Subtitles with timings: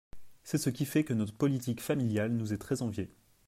[0.41, 3.11] C’est ce qui fait que notre politique familiale nous est très enviée.